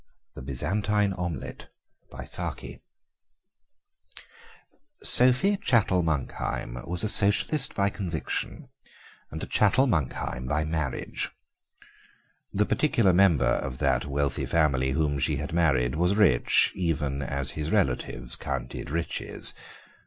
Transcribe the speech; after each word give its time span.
THE 0.33 0.41
BYZANTINE 0.41 1.13
OMELETTE 1.15 1.67
Sophie 5.03 5.57
Chattel 5.57 6.01
Monkheim 6.01 6.83
was 6.87 7.03
a 7.03 7.07
Socialist 7.07 7.75
by 7.75 7.91
conviction 7.91 8.69
and 9.29 9.43
a 9.43 9.45
Chattel 9.45 9.85
Monkheim 9.85 10.47
by 10.47 10.63
marriage. 10.63 11.29
The 12.51 12.65
particular 12.65 13.13
member 13.13 13.45
of 13.45 13.77
that 13.77 14.07
wealthy 14.07 14.47
family 14.47 14.93
whom 14.93 15.19
she 15.19 15.35
had 15.35 15.53
married 15.53 15.93
was 15.93 16.15
rich, 16.15 16.71
even 16.73 17.21
as 17.21 17.51
his 17.51 17.71
relatives 17.71 18.35
counted 18.35 18.89
riches. 18.89 19.53